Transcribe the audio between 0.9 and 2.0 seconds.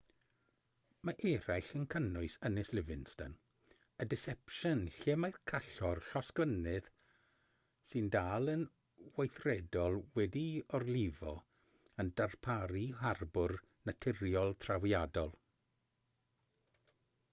mae eraill yn